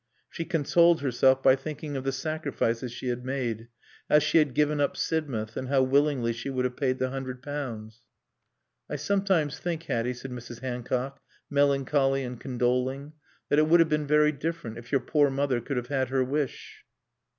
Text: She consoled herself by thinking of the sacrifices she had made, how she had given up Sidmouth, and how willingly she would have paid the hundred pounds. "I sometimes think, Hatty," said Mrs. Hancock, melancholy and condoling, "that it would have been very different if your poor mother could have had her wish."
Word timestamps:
She 0.31 0.45
consoled 0.45 1.01
herself 1.01 1.43
by 1.43 1.55
thinking 1.55 1.95
of 1.95 2.03
the 2.03 2.11
sacrifices 2.11 2.91
she 2.91 3.09
had 3.09 3.23
made, 3.23 3.67
how 4.09 4.17
she 4.17 4.39
had 4.39 4.55
given 4.55 4.81
up 4.81 4.97
Sidmouth, 4.97 5.55
and 5.55 5.67
how 5.67 5.83
willingly 5.83 6.33
she 6.33 6.49
would 6.49 6.65
have 6.65 6.75
paid 6.75 6.97
the 6.97 7.11
hundred 7.11 7.43
pounds. 7.43 8.01
"I 8.89 8.95
sometimes 8.95 9.59
think, 9.59 9.83
Hatty," 9.83 10.15
said 10.15 10.31
Mrs. 10.31 10.61
Hancock, 10.61 11.21
melancholy 11.51 12.23
and 12.23 12.39
condoling, 12.41 13.13
"that 13.49 13.59
it 13.59 13.67
would 13.67 13.79
have 13.79 13.89
been 13.89 14.07
very 14.07 14.31
different 14.31 14.79
if 14.79 14.91
your 14.91 15.01
poor 15.01 15.29
mother 15.29 15.61
could 15.61 15.77
have 15.77 15.89
had 15.89 16.09
her 16.09 16.23
wish." 16.23 16.83